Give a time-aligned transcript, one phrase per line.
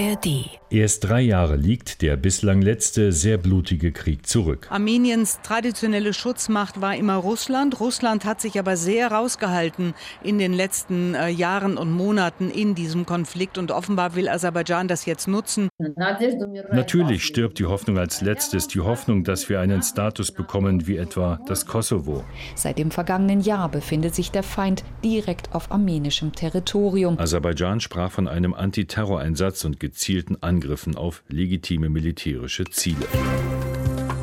[0.00, 0.57] ARD.
[0.70, 4.66] Erst drei Jahre liegt der bislang letzte sehr blutige Krieg zurück.
[4.68, 7.80] Armeniens traditionelle Schutzmacht war immer Russland.
[7.80, 13.06] Russland hat sich aber sehr rausgehalten in den letzten äh, Jahren und Monaten in diesem
[13.06, 15.70] Konflikt und offenbar will Aserbaidschan das jetzt nutzen.
[15.78, 21.40] Natürlich stirbt die Hoffnung als letztes, die Hoffnung, dass wir einen Status bekommen wie etwa
[21.46, 22.24] das Kosovo.
[22.54, 27.18] Seit dem vergangenen Jahr befindet sich der Feind direkt auf armenischem Territorium.
[27.18, 33.06] Aserbaidschan sprach von einem Antiterroreinsatz und gezielten Angriffen Angriffen auf legitime militärische Ziele.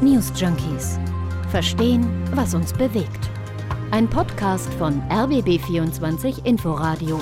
[0.01, 0.99] News Junkies.
[1.49, 3.29] Verstehen, was uns bewegt.
[3.91, 7.21] Ein Podcast von RBB24 Inforadio.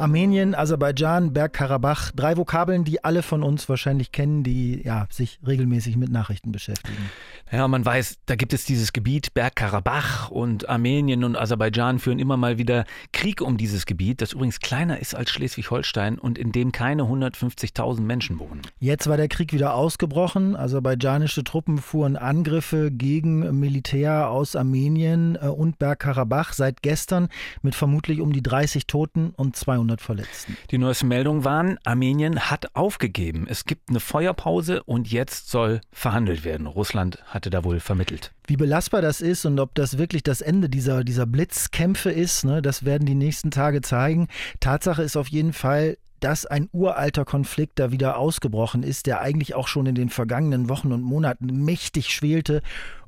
[0.00, 5.96] Armenien, Aserbaidschan, Bergkarabach, drei Vokabeln, die alle von uns wahrscheinlich kennen, die ja, sich regelmäßig
[5.96, 7.10] mit Nachrichten beschäftigen.
[7.52, 12.36] Ja, man weiß, da gibt es dieses Gebiet Bergkarabach und Armenien und Aserbaidschan führen immer
[12.36, 16.72] mal wieder Krieg um dieses Gebiet, das übrigens kleiner ist als Schleswig-Holstein und in dem
[16.72, 18.62] keine 150.000 Menschen wohnen.
[18.78, 20.56] Jetzt war der Krieg wieder ausgebrochen.
[20.56, 27.28] Aserbaidschanische Truppen fuhren Angriffe gegen Militär aus Armenien äh, und Bergkarabach seit gestern
[27.62, 30.56] mit vermutlich um die 30 Toten und 200 Verletzten.
[30.70, 33.46] Die neuesten Meldungen waren, Armenien hat aufgegeben.
[33.48, 36.66] Es gibt eine Feuerpause und jetzt soll verhandelt werden.
[36.68, 38.32] Russland hat hatte da wohl vermittelt.
[38.46, 42.60] Wie belastbar das ist und ob das wirklich das Ende dieser, dieser Blitzkämpfe ist, ne,
[42.60, 44.28] das werden die nächsten Tage zeigen.
[44.60, 49.54] Tatsache ist auf jeden Fall, dass ein uralter Konflikt da wieder ausgebrochen ist, der eigentlich
[49.54, 52.60] auch schon in den vergangenen Wochen und Monaten mächtig schwelte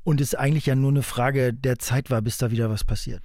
[0.03, 3.22] und es eigentlich ja nur eine Frage der Zeit war, bis da wieder was passiert.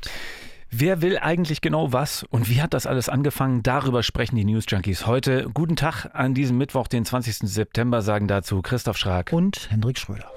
[0.80, 3.64] Wer will eigentlich genau was und wie hat das alles angefangen?
[3.64, 5.50] Darüber sprechen die News Junkies heute.
[5.52, 7.50] Guten Tag an diesem Mittwoch, den 20.
[7.50, 10.32] September, sagen dazu Christoph Schrag und Hendrik Schröder.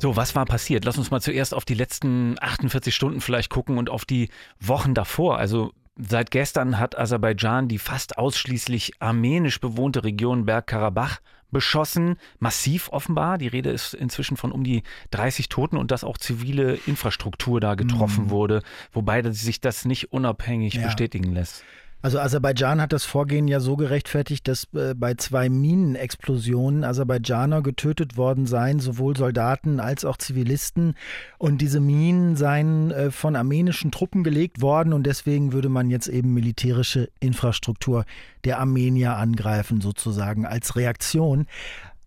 [0.00, 0.84] So, was war passiert?
[0.84, 4.92] Lass uns mal zuerst auf die letzten 48 Stunden vielleicht gucken und auf die Wochen
[4.92, 5.38] davor.
[5.38, 12.16] Also seit gestern hat Aserbaidschan die fast ausschließlich armenisch bewohnte Region Bergkarabach beschossen.
[12.38, 13.38] Massiv offenbar.
[13.38, 17.74] Die Rede ist inzwischen von um die 30 Toten und dass auch zivile Infrastruktur da
[17.74, 18.30] getroffen mhm.
[18.30, 20.84] wurde, wobei sich das nicht unabhängig ja.
[20.84, 21.64] bestätigen lässt.
[22.02, 28.16] Also Aserbaidschan hat das Vorgehen ja so gerechtfertigt, dass äh, bei zwei Minenexplosionen Aserbaidschaner getötet
[28.16, 30.94] worden seien, sowohl Soldaten als auch Zivilisten.
[31.36, 36.08] Und diese Minen seien äh, von armenischen Truppen gelegt worden und deswegen würde man jetzt
[36.08, 38.06] eben militärische Infrastruktur
[38.44, 41.46] der Armenier angreifen, sozusagen als Reaktion.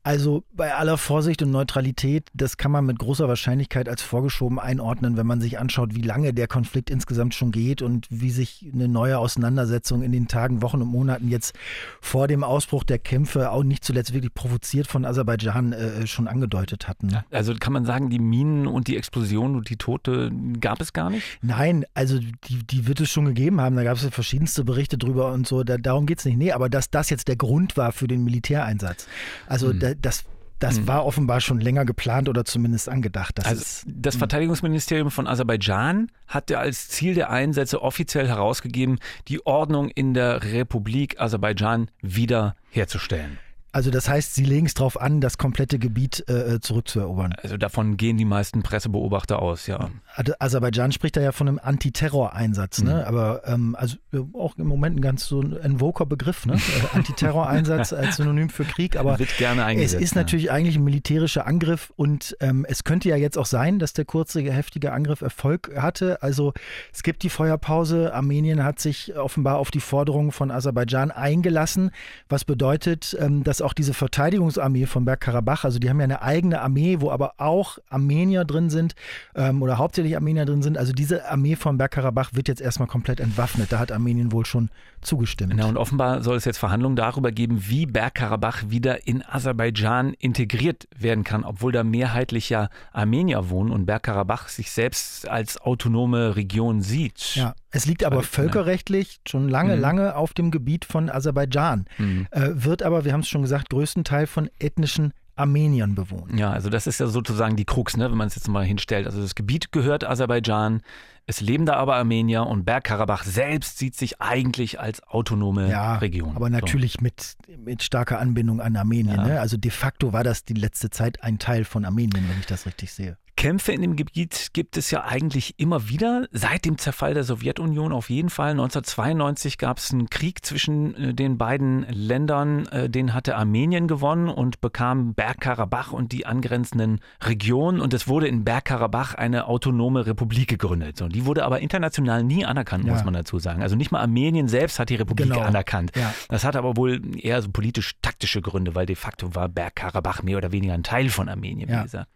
[0.05, 5.15] Also bei aller Vorsicht und Neutralität, das kann man mit großer Wahrscheinlichkeit als vorgeschoben einordnen,
[5.15, 8.89] wenn man sich anschaut, wie lange der Konflikt insgesamt schon geht und wie sich eine
[8.89, 11.55] neue Auseinandersetzung in den Tagen, Wochen und Monaten jetzt
[12.01, 16.89] vor dem Ausbruch der Kämpfe, auch nicht zuletzt wirklich provoziert von Aserbaidschan, äh, schon angedeutet
[16.89, 17.07] hatten.
[17.07, 20.91] Ja, also kann man sagen, die Minen und die Explosionen und die Tote gab es
[20.91, 21.25] gar nicht?
[21.41, 23.77] Nein, also die, die wird es schon gegeben haben.
[23.77, 25.63] Da gab es ja verschiedenste Berichte drüber und so.
[25.63, 26.37] Da, darum geht es nicht.
[26.37, 29.07] Nee, aber dass das jetzt der Grund war für den Militäreinsatz.
[29.47, 29.79] Also hm.
[29.79, 30.23] da, das,
[30.59, 30.87] das mhm.
[30.87, 33.37] war offenbar schon länger geplant oder zumindest angedacht.
[33.37, 34.15] Das, also ist, das.
[34.15, 41.19] Verteidigungsministerium von Aserbaidschan hatte als Ziel der Einsätze offiziell herausgegeben, die Ordnung in der Republik
[41.19, 43.39] Aserbaidschan wiederherzustellen.
[43.73, 47.33] Also das heißt, Sie legen es darauf an, das komplette Gebiet äh, äh, zurückzuerobern.
[47.41, 49.89] Also davon gehen die meisten Pressebeobachter aus, ja.
[50.37, 52.93] Aserbaidschan spricht da ja von einem Antiterror-Einsatz, ne?
[52.93, 53.07] Mhm.
[53.07, 53.97] Aber ähm, also
[54.33, 56.53] auch im Moment ein ganz so ein voker Begriff, ne?
[56.53, 60.83] Äh, Antiterror-Einsatz als Synonym für Krieg, aber Wird gerne eingesetzt, es ist natürlich eigentlich ein
[60.83, 65.21] militärischer Angriff und ähm, es könnte ja jetzt auch sein, dass der kurze, heftige Angriff
[65.21, 66.21] Erfolg hatte.
[66.21, 66.53] Also
[66.93, 68.13] es gibt die Feuerpause.
[68.13, 71.89] Armenien hat sich offenbar auf die Forderungen von Aserbaidschan eingelassen,
[72.29, 76.61] was bedeutet, ähm, dass auch diese Verteidigungsarmee von Bergkarabach, also die haben ja eine eigene
[76.61, 78.95] Armee, wo aber auch Armenier drin sind
[79.35, 80.77] ähm, oder hauptsächlich Armenier drin sind.
[80.77, 83.71] Also diese Armee von Bergkarabach wird jetzt erstmal komplett entwaffnet.
[83.71, 84.69] Da hat Armenien wohl schon
[85.01, 85.57] zugestimmt.
[85.57, 90.87] Ja, und offenbar soll es jetzt Verhandlungen darüber geben, wie Bergkarabach wieder in Aserbaidschan integriert
[90.97, 96.81] werden kann, obwohl da mehrheitlich ja Armenier wohnen und Bergkarabach sich selbst als autonome Region
[96.81, 97.35] sieht.
[97.35, 99.81] Ja, es liegt aber völkerrechtlich schon lange, mhm.
[99.81, 102.27] lange auf dem Gebiet von Aserbaidschan, mhm.
[102.29, 106.39] äh, wird aber, wir haben es schon gesagt, größtenteils von ethnischen Armeniern bewohnt.
[106.39, 109.07] Ja, also das ist ja sozusagen die Krux, ne, wenn man es jetzt mal hinstellt.
[109.07, 110.81] Also das Gebiet gehört Aserbaidschan,
[111.25, 116.35] es leben da aber Armenier und Bergkarabach selbst sieht sich eigentlich als autonome ja, Region.
[116.35, 116.99] Aber natürlich so.
[117.01, 119.15] mit, mit starker Anbindung an Armenien.
[119.15, 119.25] Ja.
[119.25, 119.39] Ne?
[119.39, 122.65] Also de facto war das die letzte Zeit ein Teil von Armenien, wenn ich das
[122.65, 123.17] richtig sehe.
[123.35, 126.27] Kämpfe in dem Gebiet gibt es ja eigentlich immer wieder.
[126.31, 128.51] Seit dem Zerfall der Sowjetunion auf jeden Fall.
[128.51, 132.67] 1992 gab es einen Krieg zwischen äh, den beiden Ländern.
[132.67, 137.81] Äh, den hatte Armenien gewonnen und bekam Bergkarabach und die angrenzenden Regionen.
[137.81, 140.97] Und es wurde in Bergkarabach eine autonome Republik gegründet.
[140.97, 142.93] So, die wurde aber international nie anerkannt, ja.
[142.93, 143.61] muss man dazu sagen.
[143.61, 145.41] Also nicht mal Armenien selbst hat die Republik genau.
[145.41, 145.91] anerkannt.
[145.95, 146.13] Ja.
[146.29, 150.51] Das hat aber wohl eher so politisch-taktische Gründe, weil de facto war Bergkarabach mehr oder
[150.51, 152.09] weniger ein Teil von Armenien, wie gesagt.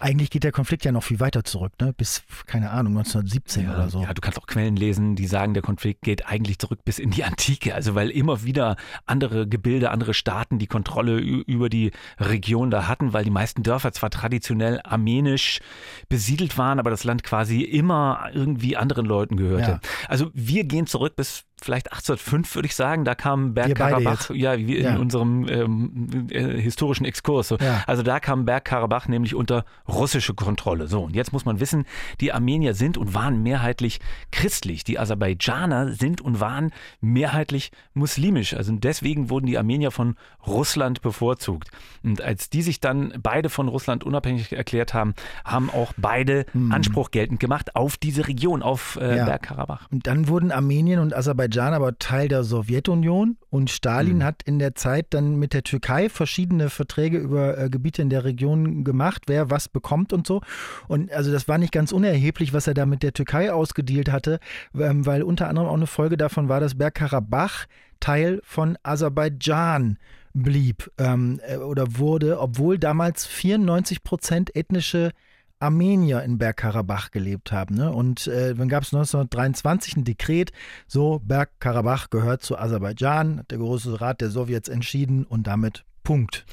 [0.00, 1.92] Eigentlich geht der Konflikt ja noch viel weiter zurück, ne?
[1.92, 4.02] bis, keine Ahnung, 1917 ja, oder so.
[4.02, 7.10] Ja, du kannst auch Quellen lesen, die sagen, der Konflikt geht eigentlich zurück bis in
[7.10, 7.74] die Antike.
[7.74, 8.76] Also weil immer wieder
[9.06, 13.92] andere Gebilde, andere Staaten die Kontrolle über die Region da hatten, weil die meisten Dörfer
[13.92, 15.60] zwar traditionell armenisch
[16.08, 19.70] besiedelt waren, aber das Land quasi immer irgendwie anderen Leuten gehörte.
[19.70, 19.80] Ja.
[20.08, 23.04] Also wir gehen zurück bis vielleicht 1805, würde ich sagen.
[23.04, 24.96] Da kam Bergkarabach, ja, wie in ja.
[24.96, 27.48] unserem ähm, äh, historischen Exkurs.
[27.48, 27.56] So.
[27.56, 27.82] Ja.
[27.86, 30.86] Also da kam Bergkarabach nämlich unter russische Kontrolle.
[30.86, 31.86] So, und jetzt muss man wissen,
[32.20, 34.00] die Armenier sind und waren mehrheitlich
[34.30, 34.84] christlich.
[34.84, 36.70] Die Aserbaidschaner sind und waren
[37.00, 38.54] mehrheitlich muslimisch.
[38.54, 41.70] Also deswegen wurden die Armenier von Russland bevorzugt.
[42.02, 45.14] Und als die sich dann beide von Russland unabhängig erklärt haben,
[45.44, 46.72] haben auch beide hm.
[46.72, 49.24] Anspruch geltend gemacht auf diese Region, auf äh, ja.
[49.24, 49.90] Bergkarabach.
[49.90, 54.24] Und dann wurden Armenien und Aserbaidschan Aserbaidschan aber Teil der Sowjetunion und Stalin mhm.
[54.24, 58.24] hat in der Zeit dann mit der Türkei verschiedene Verträge über äh, Gebiete in der
[58.24, 60.40] Region gemacht, wer was bekommt und so.
[60.88, 64.40] Und also das war nicht ganz unerheblich, was er da mit der Türkei ausgedealt hatte,
[64.78, 67.66] ähm, weil unter anderem auch eine Folge davon war, dass Bergkarabach
[68.00, 69.98] Teil von Aserbaidschan
[70.34, 75.12] blieb ähm, äh, oder wurde, obwohl damals 94 Prozent ethnische
[75.60, 77.74] Armenier in Bergkarabach gelebt haben.
[77.74, 77.92] Ne?
[77.92, 80.52] Und äh, dann gab es 1923 ein Dekret,
[80.86, 86.44] so Bergkarabach gehört zu Aserbaidschan, hat der Große Rat der Sowjets entschieden und damit Punkt.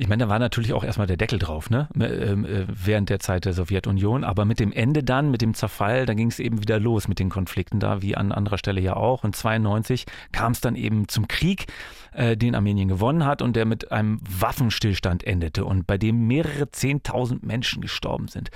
[0.00, 1.86] Ich meine, da war natürlich auch erstmal der Deckel drauf, ne?
[2.00, 4.24] Ähm, äh, während der Zeit der Sowjetunion.
[4.24, 7.18] Aber mit dem Ende dann, mit dem Zerfall, da ging es eben wieder los mit
[7.18, 9.24] den Konflikten da, wie an anderer Stelle ja auch.
[9.24, 11.66] Und 92 kam es dann eben zum Krieg,
[12.14, 16.70] äh, den Armenien gewonnen hat und der mit einem Waffenstillstand endete und bei dem mehrere
[16.70, 18.50] Zehntausend Menschen gestorben sind.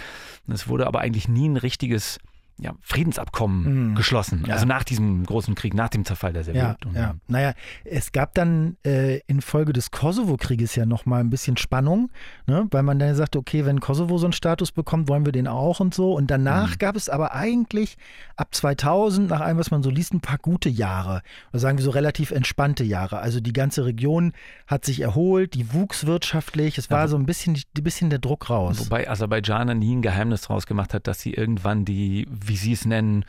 [0.49, 2.21] Es wurde aber eigentlich nie ein richtiges
[2.59, 3.95] ja, Friedensabkommen mhm.
[3.97, 4.45] geschlossen.
[4.47, 4.55] Ja.
[4.55, 6.95] Also nach diesem großen Krieg, nach dem Zerfall der Sowjetunion.
[6.95, 7.15] Ja, ja.
[7.27, 7.53] Naja,
[7.85, 12.11] es gab dann äh, infolge des Kosovo-Krieges ja nochmal ein bisschen Spannung,
[12.47, 12.69] ne?
[12.71, 15.81] weil man dann sagte, okay, wenn Kosovo so einen Status bekommt, wollen wir den auch
[15.81, 16.15] und so.
[16.15, 16.79] Und danach mhm.
[16.79, 17.97] gab es aber eigentlich
[18.37, 21.23] ab 2000, nach allem, was man so liest, ein paar gute Jahre.
[21.51, 23.19] Oder sagen wir so relativ entspannte Jahre.
[23.19, 24.33] Also die ganze Region
[24.69, 26.79] hat sich erholt, die wuchs wirtschaftlich.
[26.79, 28.79] Es war ja, so ein bisschen, ein bisschen der Druck raus.
[28.79, 32.85] Wobei Aserbaidschan nie ein Geheimnis draus gemacht hat, dass sie irgendwann die wie Sie es
[32.85, 33.25] nennen,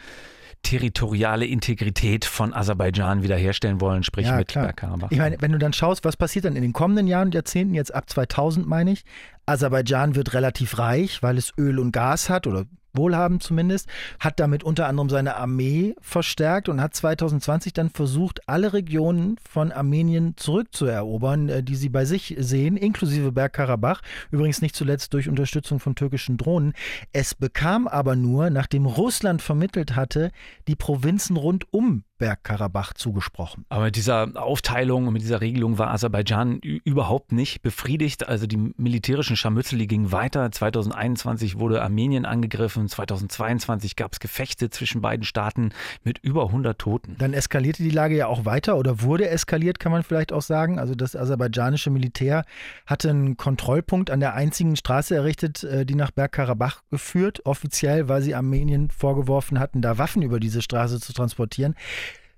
[0.66, 5.12] territoriale Integrität von Aserbaidschan wiederherstellen wollen, sprich ja, mit Bergkarabach.
[5.12, 7.76] Ich meine, wenn du dann schaust, was passiert dann in den kommenden Jahren und Jahrzehnten,
[7.76, 9.06] jetzt ab 2000 meine ich,
[9.46, 12.66] Aserbaidschan wird relativ reich, weil es Öl und Gas hat oder
[12.98, 13.88] wohlhabend zumindest,
[14.20, 19.72] hat damit unter anderem seine Armee verstärkt und hat 2020 dann versucht, alle Regionen von
[19.72, 24.02] Armenien zurückzuerobern, äh, die sie bei sich sehen, inklusive Bergkarabach,
[24.32, 26.74] übrigens nicht zuletzt durch Unterstützung von türkischen Drohnen.
[27.14, 30.32] Es bekam aber nur, nachdem Russland vermittelt hatte,
[30.68, 33.66] die Provinzen rund um Bergkarabach zugesprochen.
[33.70, 38.28] Aber mit dieser Aufteilung und mit dieser Regelung war Aserbaidschan überhaupt nicht befriedigt.
[38.28, 40.52] Also die militärischen Scharmützel gingen weiter.
[40.52, 42.88] 2021 wurde Armenien angegriffen.
[42.88, 45.72] 2022 gab es Gefechte zwischen beiden Staaten
[46.04, 47.16] mit über 100 Toten.
[47.18, 50.80] Dann eskalierte die Lage ja auch weiter oder wurde eskaliert, kann man vielleicht auch sagen.
[50.80, 52.46] Also das aserbaidschanische Militär
[52.86, 57.46] hatte einen Kontrollpunkt an der einzigen Straße errichtet, äh, die nach Bergkarabach geführt.
[57.46, 61.76] Offiziell, weil sie Armenien vorgeworfen hatten, da Waffen über diese Straße zu transportieren.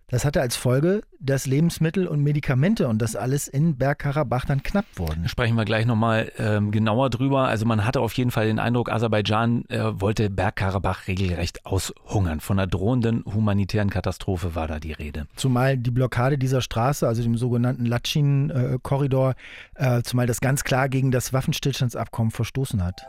[0.10, 4.86] Das hatte als Folge, dass Lebensmittel und Medikamente und das alles in Bergkarabach dann knapp
[4.96, 5.28] wurden.
[5.28, 7.50] Sprechen wir gleich nochmal ähm, genauer drüber.
[7.50, 12.40] Also man hatte auf jeden Fall den Eindruck, Aserbaidschan äh, wollte Bergkarabach regelrecht aushungern.
[12.40, 15.28] Von einer drohenden humanitären Katastrophe war da die Rede.
[15.36, 19.36] Zumal die Blockade dieser Straße, also dem sogenannten Latschin-Korridor,
[19.76, 23.06] äh, zumal das ganz klar gegen das Waffenstillstandsabkommen verstoßen hat.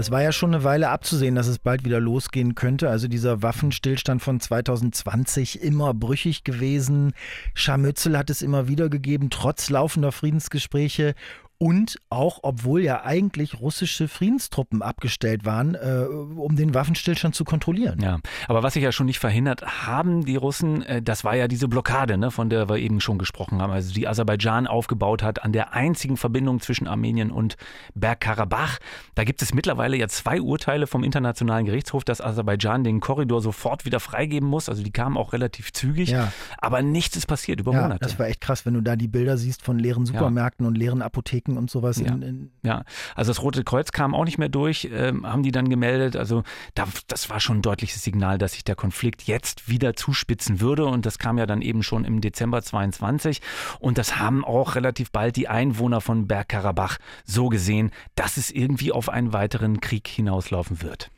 [0.00, 2.88] Das war ja schon eine Weile abzusehen, dass es bald wieder losgehen könnte.
[2.88, 7.12] Also dieser Waffenstillstand von 2020 immer brüchig gewesen.
[7.52, 11.14] Scharmützel hat es immer wieder gegeben, trotz laufender Friedensgespräche.
[11.62, 18.00] Und auch, obwohl ja eigentlich russische Friedenstruppen abgestellt waren, äh, um den Waffenstillstand zu kontrollieren.
[18.00, 21.48] Ja, aber was sich ja schon nicht verhindert haben, die Russen, äh, das war ja
[21.48, 25.44] diese Blockade, ne, von der wir eben schon gesprochen haben, also die Aserbaidschan aufgebaut hat
[25.44, 27.58] an der einzigen Verbindung zwischen Armenien und
[27.94, 28.78] Bergkarabach.
[29.14, 33.84] Da gibt es mittlerweile ja zwei Urteile vom Internationalen Gerichtshof, dass Aserbaidschan den Korridor sofort
[33.84, 34.70] wieder freigeben muss.
[34.70, 36.32] Also die kamen auch relativ zügig, ja.
[36.56, 38.00] aber nichts ist passiert über ja, Monate.
[38.00, 40.68] Das war echt krass, wenn du da die Bilder siehst von leeren Supermärkten ja.
[40.68, 42.00] und leeren Apotheken Masken und sowas.
[42.00, 42.84] Ja, in, in ja.
[43.14, 46.16] also das Rote Kreuz kam auch nicht mehr durch, ähm, haben die dann gemeldet.
[46.16, 46.42] Also
[46.74, 50.86] da, das war schon ein deutliches Signal, dass sich der Konflikt jetzt wieder zuspitzen würde.
[50.86, 53.40] Und das kam ja dann eben schon im Dezember 22.
[53.78, 58.92] Und das haben auch relativ bald die Einwohner von Bergkarabach so gesehen, dass es irgendwie
[58.92, 61.10] auf einen weiteren Krieg hinauslaufen wird.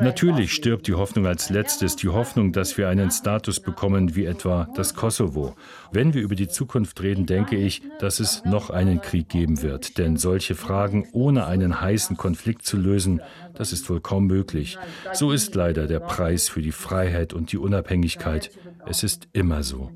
[0.00, 4.68] Natürlich stirbt die Hoffnung als letztes, die Hoffnung, dass wir einen Status bekommen wie etwa
[4.74, 5.54] das Kosovo.
[5.92, 9.98] Wenn wir über die Zukunft reden, denke ich, dass es noch einen Krieg geben wird.
[9.98, 13.20] Denn solche Fragen ohne einen heißen Konflikt zu lösen,
[13.54, 14.78] das ist wohl kaum möglich.
[15.12, 18.50] So ist leider der Preis für die Freiheit und die Unabhängigkeit.
[18.86, 19.90] Es ist immer so.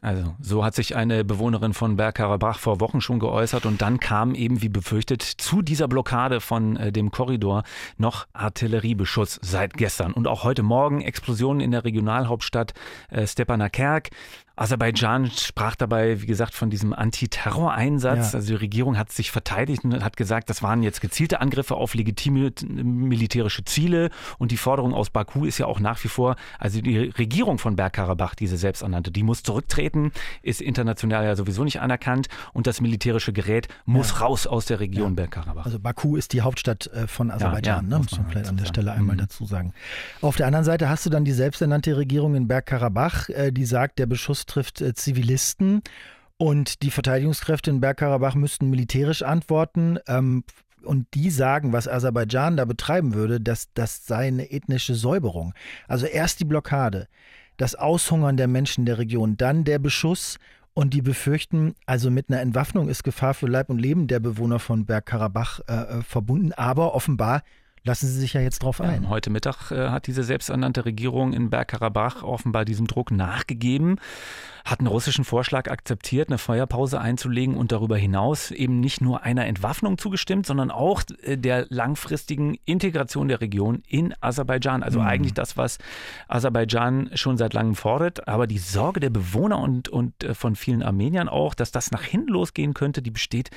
[0.00, 4.34] Also, so hat sich eine Bewohnerin von Bergkarabach vor Wochen schon geäußert und dann kam
[4.34, 7.62] eben, wie befürchtet, zu dieser Blockade von äh, dem Korridor
[7.96, 10.12] noch Artilleriebeschuss seit gestern.
[10.12, 12.74] Und auch heute Morgen Explosionen in der Regionalhauptstadt
[13.10, 14.10] äh, Stepanakert.
[14.54, 18.32] Aserbaidschan sprach dabei, wie gesagt, von diesem Antiterror-Einsatz.
[18.32, 18.38] Ja.
[18.38, 21.94] Also die Regierung hat sich verteidigt und hat gesagt, das waren jetzt gezielte Angriffe auf
[21.94, 24.10] legitime militärische Ziele.
[24.38, 27.76] Und die Forderung aus Baku ist ja auch nach wie vor, also die Regierung von
[27.76, 28.58] Bergkarabach, diese
[28.92, 34.10] selbsternannte, die muss zurücktreten, ist international ja sowieso nicht anerkannt und das militärische Gerät muss
[34.10, 34.18] ja.
[34.18, 35.16] raus aus der Region ja.
[35.16, 35.64] Bergkarabach.
[35.64, 37.98] Also Baku ist die Hauptstadt äh, von Aserbaidschan, ne?
[37.98, 39.20] muss man vielleicht an der Stelle einmal mhm.
[39.20, 39.72] dazu sagen.
[40.20, 43.98] Auf der anderen Seite hast du dann die selbsternannte Regierung in Bergkarabach, äh, die sagt,
[43.98, 45.82] der Beschuss trifft äh, Zivilisten
[46.36, 49.98] und die Verteidigungskräfte in Bergkarabach müssten militärisch antworten.
[50.06, 50.44] Ähm,
[50.84, 55.54] und die sagen, was Aserbaidschan da betreiben würde, dass das sei eine ethnische Säuberung.
[55.86, 57.06] Also erst die Blockade,
[57.56, 60.38] das Aushungern der Menschen der Region, dann der Beschuss.
[60.74, 64.58] Und die befürchten, also mit einer Entwaffnung ist Gefahr für Leib und Leben der Bewohner
[64.58, 67.42] von Bergkarabach äh, äh verbunden, aber offenbar
[67.84, 69.04] lassen Sie sich ja jetzt drauf ein.
[69.04, 73.98] Ja, heute Mittag äh, hat diese selbsternannte Regierung in Bergkarabach offenbar diesem Druck nachgegeben
[74.64, 79.46] hat einen russischen Vorschlag akzeptiert, eine Feuerpause einzulegen und darüber hinaus eben nicht nur einer
[79.46, 84.82] Entwaffnung zugestimmt, sondern auch äh, der langfristigen Integration der Region in Aserbaidschan.
[84.82, 85.06] Also mhm.
[85.06, 85.78] eigentlich das, was
[86.28, 88.28] Aserbaidschan schon seit langem fordert.
[88.28, 92.04] Aber die Sorge der Bewohner und, und äh, von vielen Armeniern auch, dass das nach
[92.04, 93.50] hinten losgehen könnte, die besteht,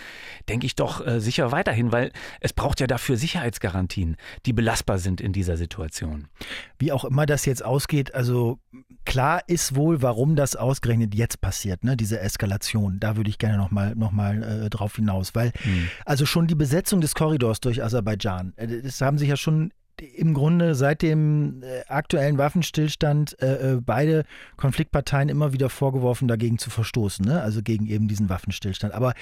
[0.50, 4.15] denke ich doch äh, sicher weiterhin, weil es braucht ja dafür Sicherheitsgarantien,
[4.46, 6.28] die belastbar sind in dieser Situation.
[6.80, 8.60] Wie auch immer das jetzt ausgeht, also
[9.06, 11.96] klar ist wohl, warum das ausgerechnet jetzt passiert, ne?
[11.96, 13.00] diese Eskalation.
[13.00, 15.90] Da würde ich gerne nochmal noch mal, äh, drauf hinaus, weil mhm.
[16.06, 20.34] also schon die Besetzung des Korridors durch Aserbaidschan, äh, das haben sich ja schon im
[20.34, 24.26] Grunde seit dem äh, aktuellen Waffenstillstand äh, äh, beide
[24.58, 27.42] Konfliktparteien immer wieder vorgeworfen, dagegen zu verstoßen, ne?
[27.42, 28.94] also gegen eben diesen Waffenstillstand.
[28.94, 29.14] Aber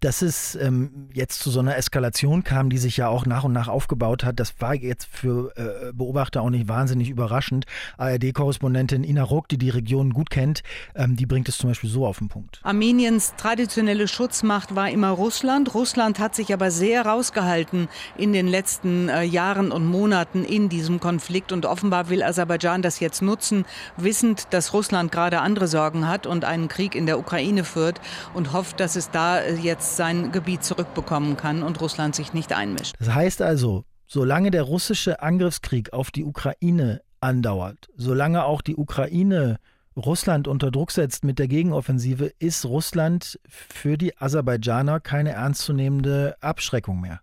[0.00, 3.52] dass es ähm, jetzt zu so einer Eskalation kam, die sich ja auch nach und
[3.52, 7.66] nach aufgebaut hat, das war jetzt für äh, Beobachter auch nicht wahnsinnig überraschend.
[7.98, 10.62] ARD-Korrespondentin Ina Ruck, die die Region gut kennt,
[10.94, 12.60] ähm, die bringt es zum Beispiel so auf den Punkt.
[12.62, 15.74] Armeniens traditionelle Schutzmacht war immer Russland.
[15.74, 20.11] Russland hat sich aber sehr rausgehalten in den letzten äh, Jahren und Monaten
[20.44, 23.64] in diesem Konflikt und offenbar will Aserbaidschan das jetzt nutzen,
[23.96, 28.00] wissend, dass Russland gerade andere Sorgen hat und einen Krieg in der Ukraine führt
[28.34, 32.52] und hofft, dass es da äh, jetzt sein Gebiet zurückbekommen kann und Russland sich nicht
[32.52, 32.94] einmischt.
[32.98, 39.58] Das heißt also, solange der russische Angriffskrieg auf die Ukraine andauert, solange auch die Ukraine
[39.96, 47.00] Russland unter Druck setzt mit der Gegenoffensive, ist Russland für die Aserbaidschaner keine ernstzunehmende Abschreckung
[47.00, 47.20] mehr.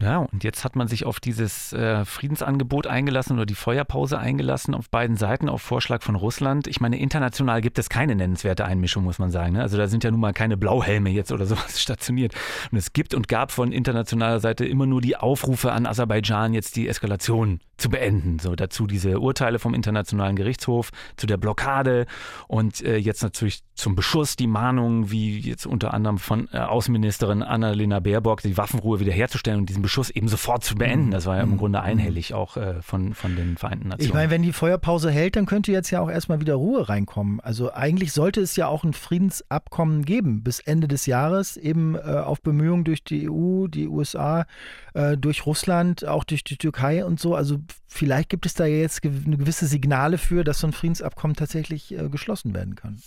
[0.00, 4.74] Ja, und jetzt hat man sich auf dieses äh, Friedensangebot eingelassen oder die Feuerpause eingelassen
[4.74, 6.66] auf beiden Seiten auf Vorschlag von Russland.
[6.66, 9.52] Ich meine, international gibt es keine nennenswerte Einmischung, muss man sagen.
[9.52, 9.62] Ne?
[9.62, 12.34] Also da sind ja nun mal keine Blauhelme jetzt oder sowas stationiert.
[12.72, 16.74] Und es gibt und gab von internationaler Seite immer nur die Aufrufe an Aserbaidschan, jetzt
[16.74, 18.38] die Eskalation zu beenden.
[18.38, 22.06] So dazu diese Urteile vom Internationalen Gerichtshof zu der Blockade
[22.48, 27.42] und äh, jetzt natürlich zum Beschuss die Mahnung, wie jetzt unter anderem von äh, Außenministerin
[27.42, 31.10] Annalena Baerbock, die Waffenruhe wiederherzustellen und diesen Beschuss eben sofort zu beenden.
[31.10, 31.58] Das war ja im mhm.
[31.58, 34.08] Grunde einhellig auch äh, von, von den Vereinten Nationen.
[34.08, 37.38] Ich meine, wenn die Feuerpause hält, dann könnte jetzt ja auch erstmal wieder Ruhe reinkommen.
[37.40, 41.98] Also eigentlich sollte es ja auch ein Friedensabkommen geben bis Ende des Jahres, eben äh,
[41.98, 44.46] auf Bemühungen durch die EU, die USA,
[44.94, 47.34] äh, durch Russland, auch durch die Türkei und so.
[47.34, 52.08] Also vielleicht gibt es da jetzt gewisse Signale für, dass so ein Friedensabkommen tatsächlich äh,
[52.08, 53.02] geschlossen werden kann.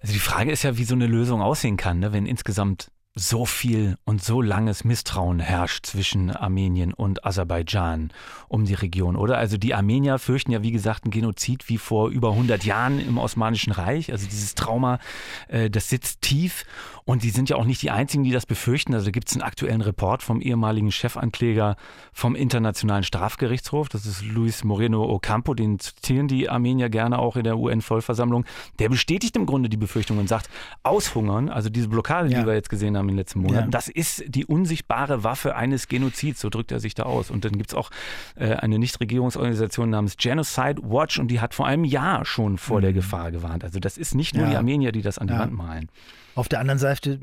[0.00, 2.12] Also die Frage ist ja, wie so eine Lösung aussehen kann, ne?
[2.12, 8.12] wenn insgesamt so viel und so langes Misstrauen herrscht zwischen Armenien und Aserbaidschan
[8.46, 9.38] um die Region, oder?
[9.38, 13.18] Also die Armenier fürchten ja, wie gesagt, ein Genozid wie vor über 100 Jahren im
[13.18, 14.12] Osmanischen Reich.
[14.12, 15.00] Also dieses Trauma,
[15.48, 16.64] äh, das sitzt tief.
[17.04, 18.92] Und die sind ja auch nicht die Einzigen, die das befürchten.
[18.92, 21.76] Also da gibt es einen aktuellen Report vom ehemaligen Chefankläger
[22.12, 23.88] vom Internationalen Strafgerichtshof.
[23.88, 28.44] Das ist Luis Moreno Ocampo, den zitieren die Armenier gerne auch in der UN-Vollversammlung.
[28.78, 30.50] Der bestätigt im Grunde die Befürchtung und sagt,
[30.82, 32.40] Aushungern, also diese Blockade, ja.
[32.40, 33.70] die wir jetzt gesehen haben in den letzten Monaten, ja.
[33.70, 37.30] das ist die unsichtbare Waffe eines Genozids, so drückt er sich da aus.
[37.30, 37.90] Und dann gibt es auch
[38.36, 42.82] äh, eine Nichtregierungsorganisation namens Genocide Watch und die hat vor einem Jahr schon vor mhm.
[42.82, 43.64] der Gefahr gewarnt.
[43.64, 44.50] Also das ist nicht nur ja.
[44.50, 45.88] die Armenier, die das an die Wand malen.
[46.34, 47.18] Auf der anderen Seite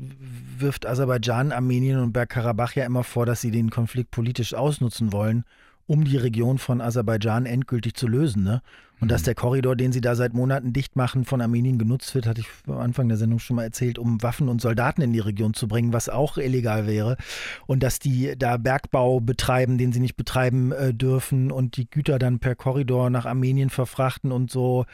[0.58, 5.44] wirft Aserbaidschan, Armenien und Bergkarabach ja immer vor, dass sie den Konflikt politisch ausnutzen wollen,
[5.86, 8.44] um die Region von Aserbaidschan endgültig zu lösen.
[8.44, 8.60] Ne?
[9.00, 9.08] Und mhm.
[9.08, 12.40] dass der Korridor, den sie da seit Monaten dicht machen, von Armenien genutzt wird, hatte
[12.40, 15.54] ich am Anfang der Sendung schon mal erzählt, um Waffen und Soldaten in die Region
[15.54, 17.16] zu bringen, was auch illegal wäre.
[17.66, 22.18] Und dass die da Bergbau betreiben, den sie nicht betreiben äh, dürfen und die Güter
[22.18, 24.86] dann per Korridor nach Armenien verfrachten und so.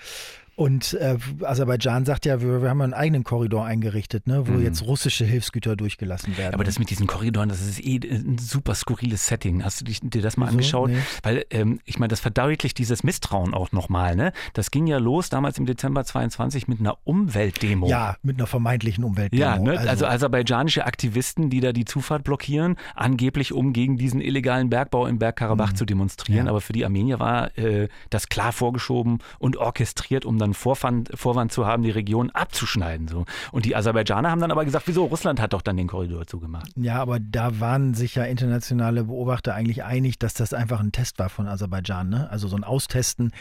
[0.54, 4.62] Und äh, Aserbaidschan sagt ja, wir, wir, haben einen eigenen Korridor eingerichtet, ne, wo mhm.
[4.62, 6.52] jetzt russische Hilfsgüter durchgelassen werden.
[6.52, 9.64] Aber das mit diesen Korridoren, das ist eh ein super skurriles Setting.
[9.64, 10.52] Hast du dich, dir das mal Wieso?
[10.52, 10.90] angeschaut?
[10.90, 10.99] Nee.
[11.23, 13.92] Weil ähm, ich meine, das verdeutlicht dieses Misstrauen auch nochmal.
[13.93, 14.33] Ne?
[14.55, 17.89] Das ging ja los damals im Dezember 22 mit einer Umweltdemo.
[17.89, 19.41] Ja, mit einer vermeintlichen Umweltdemo.
[19.41, 19.79] Ja, ne?
[19.79, 25.07] also, also aserbaidschanische Aktivisten, die da die Zufahrt blockieren, angeblich um gegen diesen illegalen Bergbau
[25.07, 25.77] im Bergkarabach mhm.
[25.77, 26.47] zu demonstrieren.
[26.47, 26.51] Ja.
[26.51, 31.53] Aber für die Armenier war äh, das klar vorgeschoben und orchestriert, um dann Vorwand, Vorwand
[31.53, 33.09] zu haben, die Region abzuschneiden.
[33.09, 33.25] So.
[33.51, 36.71] Und die Aserbaidschaner haben dann aber gesagt, wieso, Russland hat doch dann den Korridor zugemacht.
[36.77, 41.19] Ja, aber da waren sich ja internationale Beobachter eigentlich einig, dass das einfach ein Test
[41.19, 42.09] war von Aserbaidschan.
[42.09, 42.31] Ne?
[42.31, 43.33] Also so ein Austesten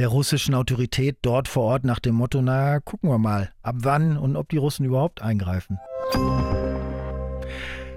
[0.00, 4.16] der russischen Autorität dort vor Ort nach dem Motto, na, gucken wir mal, ab wann
[4.16, 5.78] und ob die Russen überhaupt eingreifen.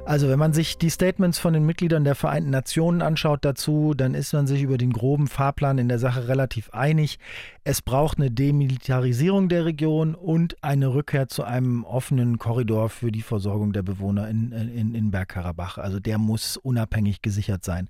[0.05, 4.15] Also wenn man sich die Statements von den Mitgliedern der Vereinten Nationen anschaut dazu, dann
[4.15, 7.19] ist man sich über den groben Fahrplan in der Sache relativ einig.
[7.63, 13.21] Es braucht eine Demilitarisierung der Region und eine Rückkehr zu einem offenen Korridor für die
[13.21, 15.77] Versorgung der Bewohner in, in, in Bergkarabach.
[15.77, 17.87] Also der muss unabhängig gesichert sein.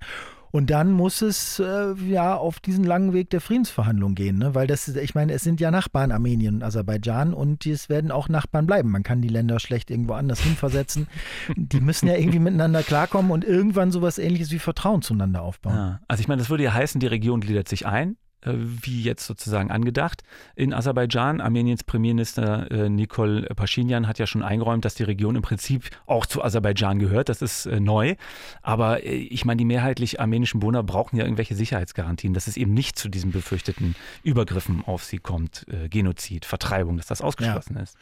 [0.54, 4.54] Und dann muss es äh, ja auf diesen langen Weg der Friedensverhandlung gehen, ne?
[4.54, 8.28] weil das, ich meine, es sind ja Nachbarn Armenien und Aserbaidschan und es werden auch
[8.28, 8.88] Nachbarn bleiben.
[8.92, 11.08] Man kann die Länder schlecht irgendwo anders hinversetzen.
[11.56, 15.74] die müssen ja irgendwie miteinander klarkommen und irgendwann sowas ähnliches wie Vertrauen zueinander aufbauen.
[15.74, 16.00] Ja.
[16.06, 18.16] Also ich meine, das würde ja heißen, die Region gliedert sich ein
[18.52, 20.22] wie jetzt sozusagen angedacht.
[20.54, 25.42] In Aserbaidschan, Armeniens Premierminister äh, Nikol Pashinyan hat ja schon eingeräumt, dass die Region im
[25.42, 27.28] Prinzip auch zu Aserbaidschan gehört.
[27.28, 28.16] Das ist äh, neu.
[28.62, 32.98] Aber ich meine, die mehrheitlich armenischen Bewohner brauchen ja irgendwelche Sicherheitsgarantien, dass es eben nicht
[32.98, 37.82] zu diesen befürchteten Übergriffen auf sie kommt, Genozid, Vertreibung, dass das ausgeschlossen ja.
[37.82, 37.96] ist.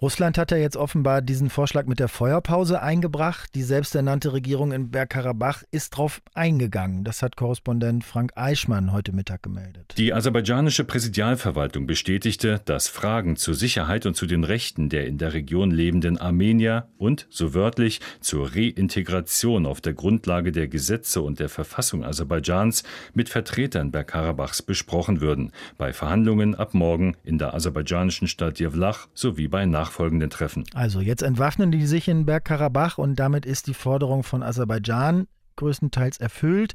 [0.00, 3.56] Russland hat ja jetzt offenbar diesen Vorschlag mit der Feuerpause eingebracht.
[3.56, 7.02] Die selbsternannte Regierung in Bergkarabach ist darauf eingegangen.
[7.02, 9.94] Das hat Korrespondent Frank Eichmann heute Mittag gemeldet.
[9.98, 15.32] Die aserbaidschanische Präsidialverwaltung bestätigte, dass Fragen zur Sicherheit und zu den Rechten der in der
[15.32, 21.48] Region lebenden Armenier und, so wörtlich, zur Reintegration auf der Grundlage der Gesetze und der
[21.48, 22.84] Verfassung Aserbaidschans
[23.14, 25.50] mit Vertretern Bergkarabachs besprochen würden.
[25.76, 30.64] Bei Verhandlungen ab morgen in der aserbaidschanischen Stadt Jevlach sowie bei Nach nachfolgenden Treffen.
[30.74, 36.18] Also jetzt entwaffnen die sich in Bergkarabach und damit ist die Forderung von Aserbaidschan größtenteils
[36.18, 36.74] erfüllt.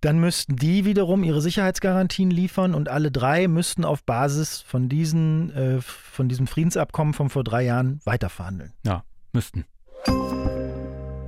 [0.00, 5.50] Dann müssten die wiederum ihre Sicherheitsgarantien liefern und alle drei müssten auf Basis von, diesen,
[5.54, 8.72] äh, von diesem Friedensabkommen von vor drei Jahren weiterverhandeln.
[8.84, 9.64] Ja, müssten.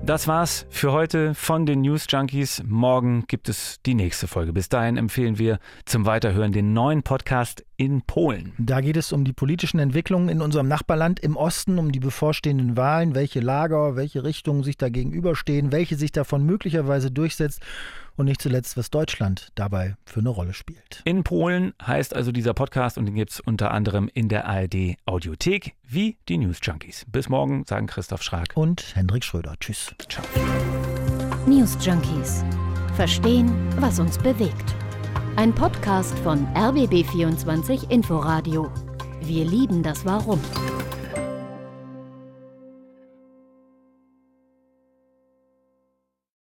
[0.06, 2.62] Das war's für heute von den News Junkies.
[2.66, 4.52] Morgen gibt es die nächste Folge.
[4.52, 8.52] Bis dahin empfehlen wir zum Weiterhören den neuen Podcast in Polen.
[8.58, 12.76] Da geht es um die politischen Entwicklungen in unserem Nachbarland im Osten, um die bevorstehenden
[12.76, 17.62] Wahlen, welche Lager, welche Richtungen sich da gegenüberstehen, welche sich davon möglicherweise durchsetzt
[18.16, 21.02] und nicht zuletzt, was Deutschland dabei für eine Rolle spielt.
[21.04, 24.96] In Polen heißt also dieser Podcast und den gibt es unter anderem in der ARD
[25.06, 27.06] Audiothek wie die News Junkies.
[27.08, 29.54] Bis morgen, sagen Christoph Schrag und Hendrik Schröder.
[29.60, 29.94] Tschüss.
[30.08, 30.24] Ciao.
[31.46, 32.44] News Junkies.
[32.96, 34.74] Verstehen, was uns bewegt.
[35.36, 38.70] Ein Podcast von RBB24 Inforadio.
[39.20, 40.40] Wir lieben das Warum.